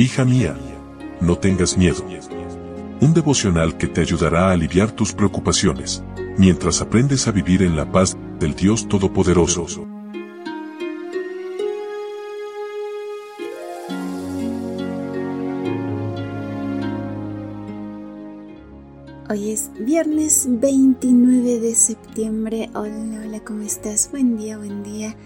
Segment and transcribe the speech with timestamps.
[0.00, 0.56] Hija mía,
[1.20, 2.04] no tengas miedo.
[3.00, 6.04] Un devocional que te ayudará a aliviar tus preocupaciones,
[6.36, 9.88] mientras aprendes a vivir en la paz del Dios Todopoderoso.
[19.28, 22.70] Hoy es viernes 29 de septiembre.
[22.72, 24.12] Hola, hola, ¿cómo estás?
[24.12, 25.16] Buen día, buen día.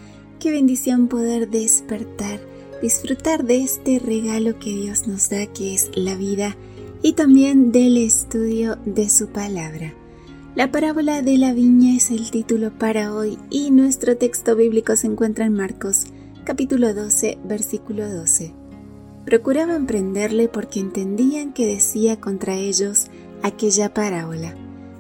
[0.41, 2.52] Qué bendición poder despertar
[2.83, 6.57] disfrutar de este regalo que Dios nos da, que es la vida,
[7.01, 9.95] y también del estudio de su palabra.
[10.55, 15.07] La parábola de la viña es el título para hoy y nuestro texto bíblico se
[15.07, 16.07] encuentra en Marcos,
[16.45, 18.53] capítulo 12, versículo 12.
[19.25, 23.07] Procuraban prenderle porque entendían que decía contra ellos
[23.43, 24.55] aquella parábola,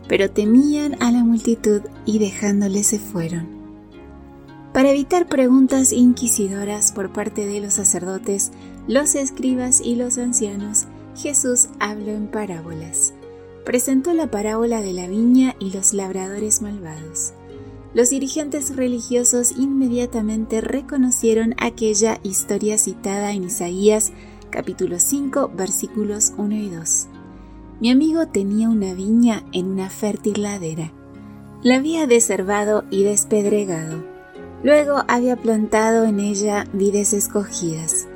[0.08, 3.61] pero temían a la multitud y dejándole se fueron.
[4.72, 8.52] Para evitar preguntas inquisidoras por parte de los sacerdotes,
[8.88, 13.12] los escribas y los ancianos, Jesús habló en parábolas.
[13.66, 17.34] Presentó la parábola de la viña y los labradores malvados.
[17.92, 24.12] Los dirigentes religiosos inmediatamente reconocieron aquella historia citada en Isaías
[24.48, 27.08] capítulo 5 versículos 1 y 2.
[27.80, 30.92] Mi amigo tenía una viña en una fértil ladera.
[31.62, 34.11] La había deservado y despedregado
[34.62, 38.06] Luego había plantado en ella vides escogidas.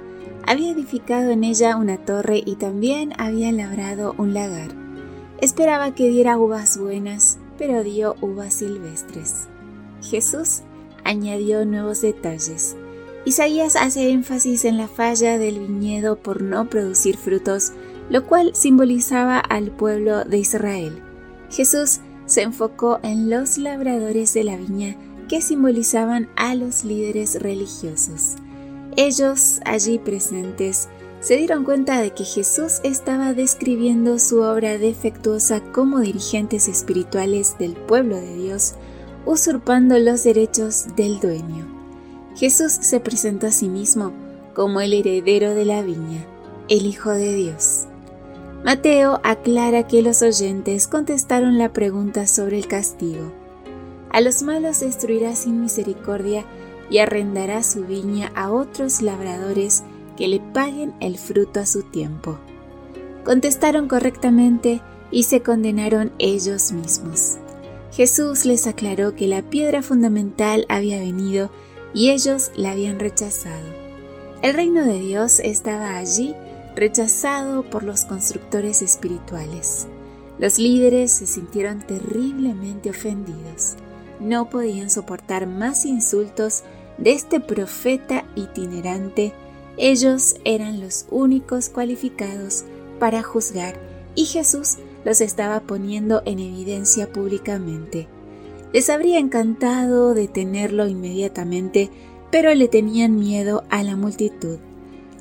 [0.47, 4.71] Había edificado en ella una torre y también había labrado un lagar.
[5.41, 9.49] Esperaba que diera uvas buenas, pero dio uvas silvestres.
[10.03, 10.61] Jesús
[11.03, 12.77] añadió nuevos detalles.
[13.25, 17.73] Isaías hace énfasis en la falla del viñedo por no producir frutos,
[18.09, 21.03] lo cual simbolizaba al pueblo de Israel.
[21.51, 24.97] Jesús se enfocó en los labradores de la viña
[25.29, 28.37] que simbolizaban a los líderes religiosos.
[28.97, 30.89] Ellos, allí presentes,
[31.21, 37.75] se dieron cuenta de que Jesús estaba describiendo su obra defectuosa como dirigentes espirituales del
[37.75, 38.75] pueblo de Dios,
[39.25, 41.67] usurpando los derechos del dueño.
[42.37, 44.13] Jesús se presentó a sí mismo
[44.55, 46.25] como el heredero de la viña,
[46.69, 47.87] el Hijo de Dios.
[48.65, 53.33] Mateo aclara que los oyentes contestaron la pregunta sobre el castigo
[54.17, 56.47] a los malos destruirá sin misericordia
[56.89, 59.83] y arrendará su viña a otros labradores
[60.17, 62.39] que le paguen el fruto a su tiempo.
[63.27, 67.37] Contestaron correctamente y se condenaron ellos mismos.
[67.93, 71.51] Jesús les aclaró que la piedra fundamental había venido
[71.93, 73.69] y ellos la habían rechazado.
[74.41, 76.35] El reino de Dios estaba allí
[76.75, 79.89] rechazado por los constructores espirituales.
[80.39, 83.77] Los líderes se sintieron terriblemente ofendidos
[84.21, 86.63] no podían soportar más insultos
[86.99, 89.33] de este profeta itinerante.
[89.77, 92.65] Ellos eran los únicos cualificados
[92.99, 93.79] para juzgar
[94.15, 98.09] y Jesús los estaba poniendo en evidencia públicamente.
[98.73, 101.91] Les habría encantado detenerlo inmediatamente,
[102.31, 104.59] pero le tenían miedo a la multitud.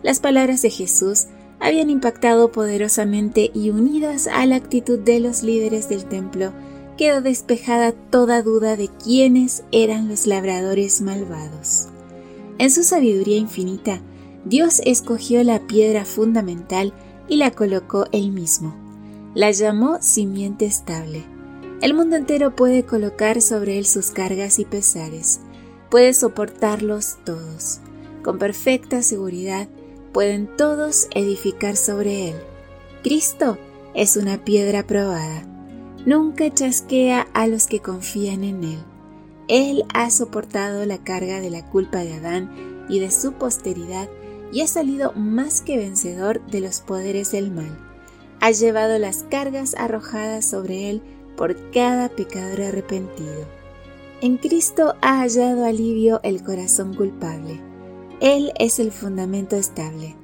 [0.01, 1.27] Las palabras de Jesús
[1.59, 6.51] habían impactado poderosamente y unidas a la actitud de los líderes del templo,
[6.97, 11.88] quedó despejada toda duda de quiénes eran los labradores malvados.
[12.57, 14.00] En su sabiduría infinita,
[14.45, 16.94] Dios escogió la piedra fundamental
[17.28, 18.75] y la colocó él mismo.
[19.33, 21.23] La llamó simiente estable.
[21.81, 25.41] El mundo entero puede colocar sobre él sus cargas y pesares,
[25.89, 27.79] puede soportarlos todos.
[28.23, 29.67] Con perfecta seguridad
[30.13, 32.35] pueden todos edificar sobre él.
[33.03, 33.57] Cristo
[33.94, 35.55] es una piedra probada
[36.06, 38.78] nunca chasquea a los que confían en Él.
[39.48, 44.10] Él ha soportado la carga de la culpa de Adán y de su posteridad
[44.52, 47.78] y ha salido más que vencedor de los poderes del mal.
[48.40, 51.02] Ha llevado las cargas arrojadas sobre Él
[51.36, 53.48] por cada pecador arrepentido.
[54.22, 57.60] En Cristo ha hallado alivio el corazón culpable.
[58.22, 60.16] Él es el fundamento estable.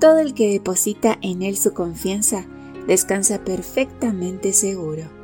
[0.00, 2.46] Todo el que deposita en Él su confianza
[2.86, 5.17] descansa perfectamente seguro.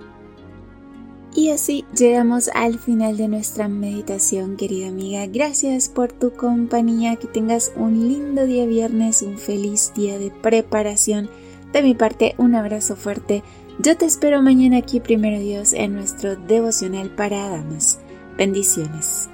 [1.37, 5.27] Y así llegamos al final de nuestra meditación, querida amiga.
[5.27, 7.17] Gracias por tu compañía.
[7.17, 11.29] Que tengas un lindo día viernes, un feliz día de preparación.
[11.73, 13.43] De mi parte, un abrazo fuerte.
[13.81, 17.99] Yo te espero mañana aquí, primero Dios, en nuestro devocional para damas.
[18.39, 19.29] Bendiciones.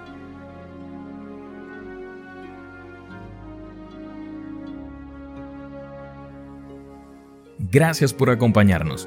[7.71, 9.07] Gracias por acompañarnos.